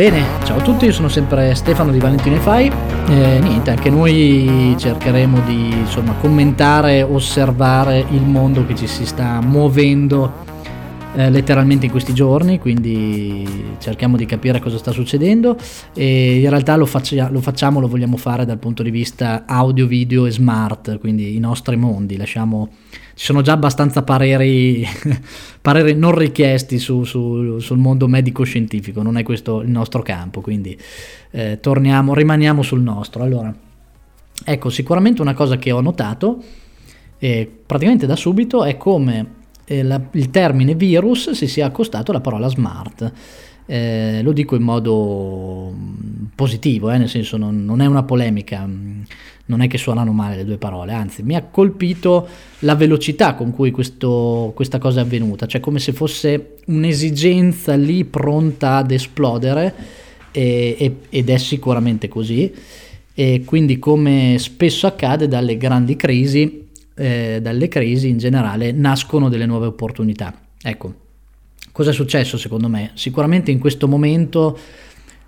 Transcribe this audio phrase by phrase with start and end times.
[0.00, 2.70] Bene, ciao a tutti, io sono sempre Stefano di Valentino e Fai.
[3.08, 9.40] Eh, niente, anche noi cercheremo di insomma, commentare, osservare il mondo che ci si sta
[9.40, 10.46] muovendo
[11.14, 13.46] eh, letteralmente in questi giorni, quindi
[13.78, 15.56] cerchiamo di capire cosa sta succedendo
[15.94, 19.86] e in realtà lo, faccia, lo facciamo, lo vogliamo fare dal punto di vista audio,
[19.86, 22.70] video e smart, quindi i nostri mondi, lasciamo
[23.18, 24.86] ci sono già abbastanza pareri,
[25.60, 30.78] pareri non richiesti su, su, sul mondo medico-scientifico, non è questo il nostro campo, quindi
[31.32, 33.24] eh, torniamo, rimaniamo sul nostro.
[33.24, 33.52] Allora,
[34.44, 36.40] ecco, sicuramente una cosa che ho notato,
[37.18, 39.34] eh, praticamente da subito, è come
[39.68, 43.12] eh, la, il termine virus si sia accostato alla parola smart.
[43.66, 48.66] Eh, lo dico in modo mm, positivo, eh, nel senso non, non, è una polemica,
[48.66, 49.02] mm,
[49.46, 52.26] non è che suonano male le due parole, anzi mi ha colpito
[52.60, 58.06] la velocità con cui questo, questa cosa è avvenuta, cioè come se fosse un'esigenza lì
[58.06, 59.74] pronta ad esplodere
[60.32, 62.50] e, e, ed è sicuramente così
[63.12, 66.67] e quindi come spesso accade dalle grandi crisi,
[66.98, 70.34] eh, dalle crisi in generale nascono delle nuove opportunità.
[70.60, 70.94] Ecco,
[71.72, 72.90] cosa è successo secondo me?
[72.94, 74.58] Sicuramente in questo momento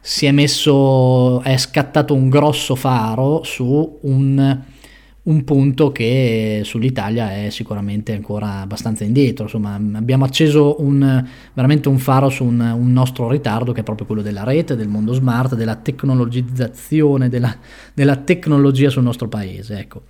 [0.01, 4.61] si è messo, è scattato un grosso faro su un,
[5.23, 9.45] un punto che sull'Italia è sicuramente ancora abbastanza indietro.
[9.45, 14.07] Insomma, abbiamo acceso un, veramente un faro su un, un, nostro ritardo che è proprio
[14.07, 17.55] quello della rete, del mondo smart, della tecnologizzazione, della,
[17.95, 19.79] della tecnologia sul nostro paese.
[19.79, 20.03] Ecco.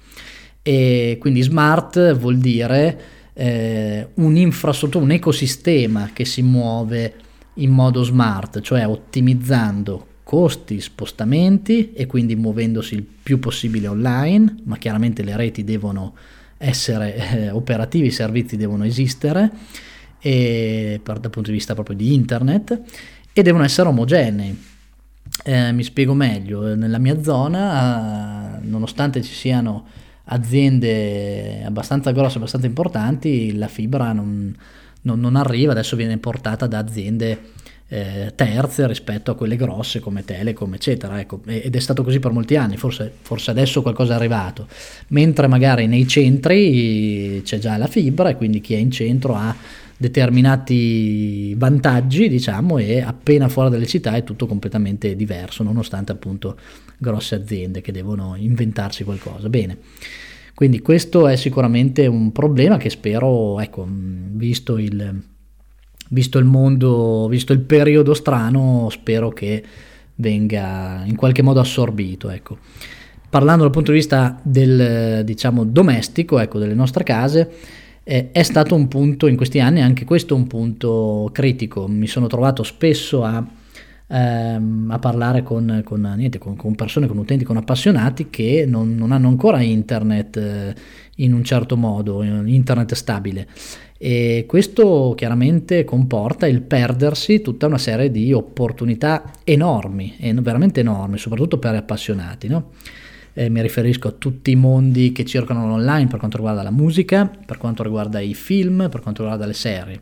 [0.62, 3.00] E quindi smart vuol dire
[3.32, 7.14] eh, un'infrastruttura, un ecosistema che si muove
[7.54, 14.76] in modo smart, cioè ottimizzando costi, spostamenti e quindi muovendosi il più possibile online, ma
[14.76, 16.14] chiaramente le reti devono
[16.56, 19.50] essere eh, operativi, i servizi devono esistere
[20.20, 22.80] e, per, dal punto di vista proprio di internet
[23.32, 24.56] e devono essere omogenei.
[25.44, 29.86] Eh, mi spiego meglio, nella mia zona, eh, nonostante ci siano
[30.30, 34.54] aziende abbastanza grosse, abbastanza importanti, la fibra non,
[35.02, 37.38] non, non arriva, adesso viene portata da aziende
[37.88, 41.18] eh, terze rispetto a quelle grosse come Telecom, eccetera.
[41.18, 44.68] Ecco, ed è stato così per molti anni, forse, forse, adesso qualcosa è arrivato,
[45.08, 49.54] mentre magari nei centri c'è già la fibra e quindi chi è in centro ha
[49.96, 56.56] determinati vantaggi, diciamo, e appena fuori dalle città è tutto completamente diverso, nonostante appunto
[56.96, 59.48] grosse aziende che devono inventarsi qualcosa.
[59.48, 59.76] Bene.
[60.60, 65.18] Quindi questo è sicuramente un problema che spero, ecco, visto il,
[66.10, 69.64] visto il mondo, visto il periodo strano, spero che
[70.16, 72.28] venga in qualche modo assorbito.
[72.28, 72.58] Ecco.
[73.30, 77.50] Parlando dal punto di vista del, diciamo, domestico, ecco, delle nostre case,
[78.04, 81.88] eh, è stato un punto in questi anni, anche questo un punto critico.
[81.88, 83.42] Mi sono trovato spesso a
[84.10, 88.94] ehm, a parlare con, con, niente, con, con, persone, con utenti, con appassionati che non,
[88.96, 90.74] non hanno ancora internet eh,
[91.16, 93.46] in un certo modo, internet stabile.
[94.02, 101.58] E questo chiaramente comporta il perdersi tutta una serie di opportunità enormi, veramente enormi, soprattutto
[101.58, 102.48] per gli appassionati.
[102.48, 102.70] No?
[103.34, 107.26] Eh, mi riferisco a tutti i mondi che circolano online per quanto riguarda la musica,
[107.26, 110.00] per quanto riguarda i film, per quanto riguarda le serie.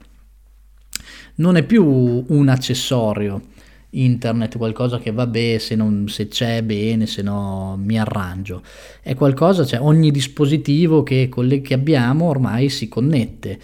[1.36, 3.42] Non è più un accessorio,
[3.90, 8.62] internet, qualcosa che vabbè se, non, se c'è bene, se no mi arrangio.
[9.00, 11.30] È qualcosa, cioè ogni dispositivo che,
[11.62, 13.58] che abbiamo ormai si connette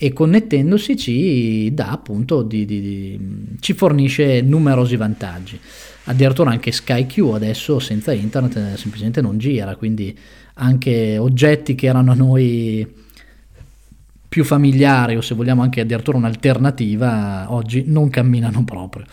[0.00, 3.20] e connettendosi ci dà appunto di, di, di,
[3.60, 5.58] ci fornisce numerosi vantaggi.
[6.04, 10.16] Addirittura anche SkyQ adesso senza internet eh, semplicemente non gira, quindi
[10.54, 12.86] anche oggetti che erano a noi
[14.28, 19.04] più familiari o se vogliamo anche addirittura un'alternativa oggi non camminano proprio.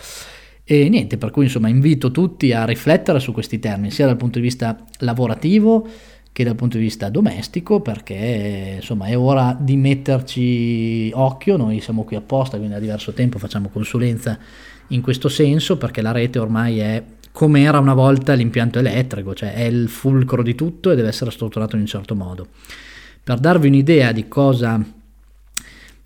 [0.68, 4.40] E niente, per cui insomma invito tutti a riflettere su questi termini, sia dal punto
[4.40, 5.88] di vista lavorativo
[6.32, 12.04] che dal punto di vista domestico, perché insomma è ora di metterci occhio, noi siamo
[12.04, 14.38] qui apposta, quindi da diverso tempo facciamo consulenza
[14.88, 19.54] in questo senso, perché la rete ormai è come era una volta l'impianto elettrico, cioè
[19.54, 22.48] è il fulcro di tutto e deve essere strutturato in un certo modo.
[23.24, 24.84] Per darvi un'idea di cosa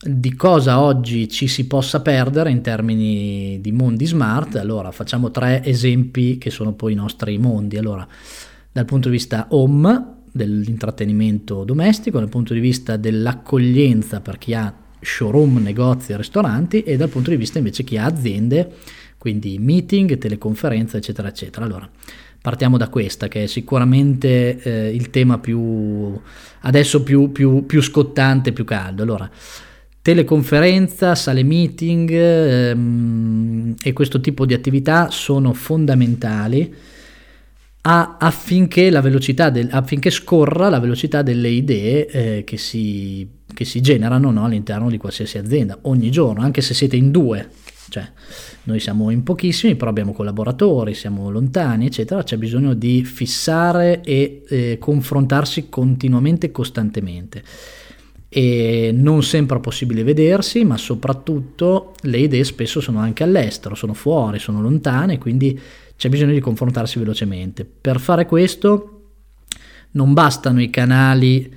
[0.02, 4.56] di cosa oggi ci si possa perdere in termini di mondi smart.
[4.56, 7.78] Allora, facciamo tre esempi che sono poi i nostri mondi.
[7.78, 8.08] Allora,
[8.72, 14.74] dal punto di vista home, dell'intrattenimento domestico, dal punto di vista dell'accoglienza per chi ha
[15.02, 18.76] showroom, negozi ristoranti e dal punto di vista invece chi ha aziende,
[19.18, 21.66] quindi meeting, teleconferenze, eccetera, eccetera.
[21.66, 21.90] Allora,
[22.42, 26.18] partiamo da questa che è sicuramente eh, il tema più
[26.62, 29.04] adesso più, più, più scottante, più caldo.
[29.04, 29.30] Allora,
[30.10, 36.74] teleconferenza, sale meeting ehm, e questo tipo di attività sono fondamentali
[37.82, 44.32] a, affinché, del, affinché scorra la velocità delle idee eh, che, si, che, si, generano
[44.32, 47.48] no, all'interno di qualsiasi azienda ogni giorno, anche se siete in due.
[47.90, 48.08] Cioè,
[48.64, 52.24] noi siamo in pochissimi, però abbiamo collaboratori, siamo lontani, eccetera.
[52.24, 57.44] C'è bisogno di fissare e eh, confrontarsi continuamente e costantemente
[58.30, 63.96] e non sempre è possibile vedersi, ma soprattutto le idee spesso sono anche all'estero, sono
[63.96, 65.60] fuori, sono lontane, quindi
[65.98, 67.66] c'è bisogno di confrontarsi velocemente.
[67.66, 69.02] Per fare questo
[69.92, 71.52] non bastano i canali,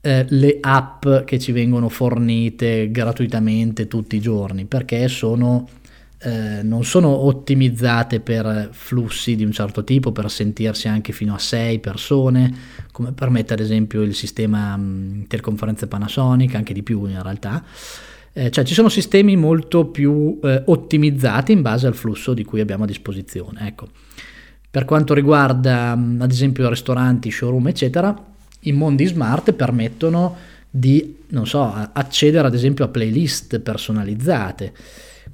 [0.00, 5.68] eh, le app che ci vengono fornite gratuitamente tutti i giorni, perché sono
[6.18, 11.38] eh, non sono ottimizzate per flussi di un certo tipo, per sentirsi anche fino a
[11.38, 12.54] 6 persone,
[12.90, 17.62] come permette ad esempio il sistema mh, teleconferenze Panasonic, anche di più in realtà.
[18.32, 22.60] Eh, cioè ci sono sistemi molto più eh, ottimizzati in base al flusso di cui
[22.60, 23.66] abbiamo a disposizione.
[23.66, 23.88] Ecco.
[24.70, 28.14] Per quanto riguarda mh, ad esempio ristoranti, showroom, eccetera,
[28.60, 30.34] i mondi smart permettono
[30.68, 34.72] di, so, accedere ad esempio a playlist personalizzate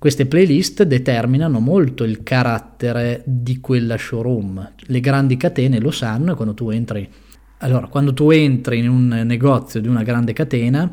[0.03, 4.73] queste playlist determinano molto il carattere di quella showroom.
[4.77, 7.09] Le grandi catene lo sanno e quando tu entri,
[7.59, 10.93] allora, quando tu entri in un negozio di una grande catena,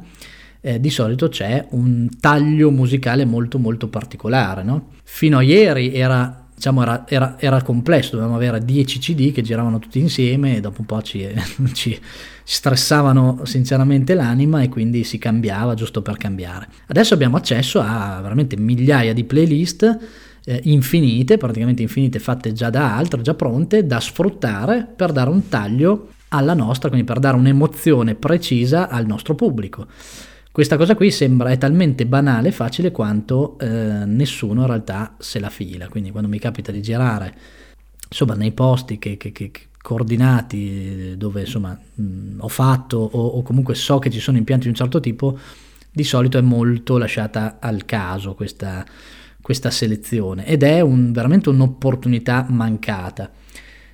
[0.62, 4.62] eh, di solito c'è un taglio musicale molto molto particolare.
[4.62, 4.90] No?
[5.02, 9.80] Fino a ieri era diciamo era, era, era, complesso, dovevamo avere 10 CD che giravano
[9.80, 11.26] tutti insieme e dopo un po' ci,
[11.72, 11.98] ci,
[12.44, 16.68] stressavano sinceramente l'anima e quindi si cambiava giusto per cambiare.
[16.88, 20.00] Adesso abbiamo accesso a veramente migliaia di playlist
[20.44, 25.48] eh, infinite, praticamente infinite fatte già da altre, già pronte, da sfruttare per dare un
[25.48, 29.88] taglio alla nostra, quindi per dare un'emozione precisa al nostro pubblico.
[30.52, 35.40] Questa cosa qui sembra è talmente banale e facile quanto eh, nessuno in realtà se
[35.40, 35.88] la fila.
[35.88, 37.34] Quindi quando mi capita di girare
[38.10, 39.52] insomma, nei posti che, che, che,
[39.82, 44.70] coordinati dove insomma mh, ho fatto o, o, comunque so che ci sono impianti di
[44.70, 45.38] un certo tipo,
[45.92, 48.86] di solito è molto lasciata al caso questa,
[49.42, 53.32] questa selezione ed è un, veramente un'opportunità mancata.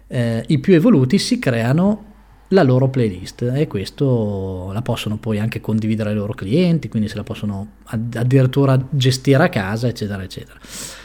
[0.07, 2.13] Eh, I più evoluti si creano
[2.49, 7.15] la loro playlist e questo la possono poi anche condividere ai loro clienti, quindi se
[7.15, 10.59] la possono addirittura gestire a casa, eccetera, eccetera.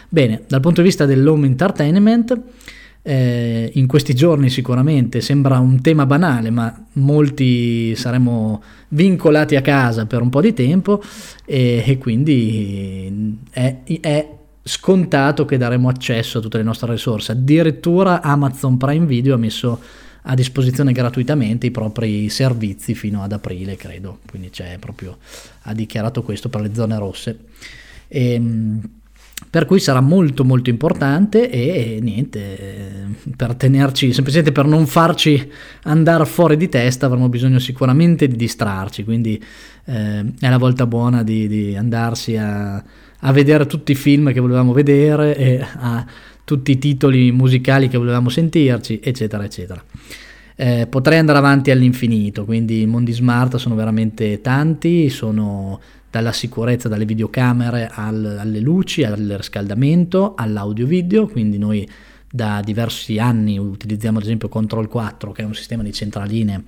[0.08, 2.40] Bene, dal punto di vista dell'home entertainment,
[3.02, 10.06] eh, in questi giorni sicuramente sembra un tema banale, ma molti saremo vincolati a casa
[10.06, 11.02] per un po' di tempo
[11.46, 14.28] e, e quindi è, è
[14.62, 17.32] scontato che daremo accesso a tutte le nostre risorse.
[17.32, 19.81] Addirittura Amazon Prime Video ha messo
[20.22, 24.19] a disposizione gratuitamente i propri servizi fino ad aprile, credo.
[24.28, 25.19] Quindi c'è proprio,
[25.62, 27.38] ha dichiarato questo per le zone rosse.
[28.08, 28.81] E, ehm,
[29.49, 35.50] per cui sarà molto molto importante e niente, per tenerci, semplicemente per non farci
[35.84, 39.43] andare fuori di testa avremo bisogno sicuramente di distrarci, quindi
[39.87, 44.40] eh, è la volta buona di, di andarsi a, a, vedere tutti i film che
[44.40, 46.05] volevamo vedere e a
[46.50, 49.81] tutti i titoli musicali che volevamo sentirci, eccetera, eccetera.
[50.56, 55.81] Eh, potrei andare avanti all'infinito, quindi i mondi smart sono veramente tanti, sono
[56.11, 61.88] dalla sicurezza, dalle videocamere al, alle luci, al riscaldamento, all'audio-video, quindi noi
[62.29, 66.62] da diversi anni utilizziamo ad esempio Control 4 che è un sistema di centraline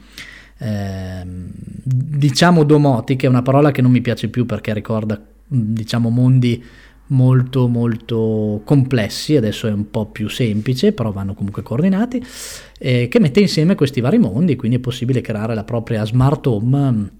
[0.59, 6.65] eh, diciamo domotiche, è una parola che non mi piace più perché ricorda diciamo mondi
[7.12, 12.23] molto molto complessi, adesso è un po' più semplice, però vanno comunque coordinati,
[12.78, 17.11] eh, che mette insieme questi vari mondi, quindi è possibile creare la propria smart home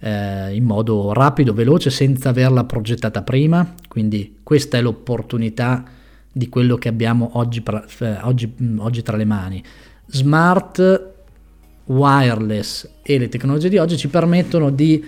[0.00, 5.84] eh, in modo rapido, veloce, senza averla progettata prima, quindi questa è l'opportunità
[6.32, 7.62] di quello che abbiamo oggi,
[8.00, 9.62] eh, oggi, oggi tra le mani.
[10.06, 11.10] Smart,
[11.84, 15.04] wireless e le tecnologie di oggi ci permettono di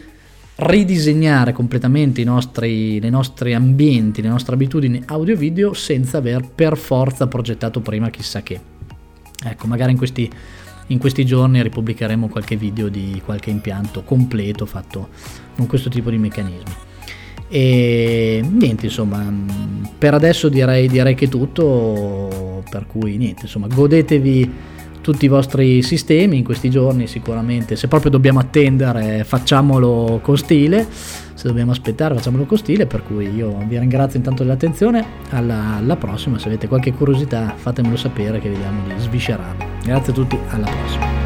[0.57, 7.27] ridisegnare completamente i nostri, i nostri ambienti, le nostre abitudini audio-video senza aver per forza
[7.27, 8.61] progettato prima chissà che.
[9.45, 10.31] Ecco, magari in questi,
[10.89, 15.09] in questi giorni ripubblicheremo qualche video di qualche impianto completo fatto
[15.57, 16.73] con questo tipo di meccanismi.
[17.49, 19.33] E niente, insomma,
[19.99, 24.73] per adesso direi, direi che è tutto, per cui niente, insomma, godetevi
[25.05, 27.77] tutti i vostri sistemi in questi giorni sicuramente.
[27.77, 30.87] Se proprio dobbiamo attendere facciamolo con stile.
[31.35, 35.05] Se dobbiamo aspettare facciamolo con stile per cui io vi ringrazio intanto dell'attenzione.
[35.31, 36.39] Alla, alla prossima.
[36.39, 41.24] Se avete qualche curiosità fatemelo sapere che vediamo di sviscerarlo grazie a tutti alla prossima